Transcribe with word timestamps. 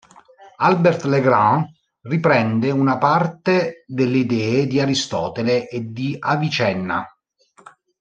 Albert 0.57 1.03
le 1.03 1.21
Grand 1.21 1.63
riprende 2.07 2.71
una 2.71 2.97
parte 2.97 3.83
delle 3.85 4.17
idee 4.17 4.65
di 4.65 4.79
Aristotele 4.79 5.69
e 5.69 5.91
di 5.91 6.15
Avicenna. 6.19 7.05